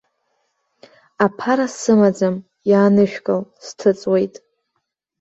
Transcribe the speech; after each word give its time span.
Аԥара 1.25 1.67
сымаӡам, 1.79 2.35
иаанышәкыл, 2.69 3.41
сҭыҵуеит! 3.65 4.35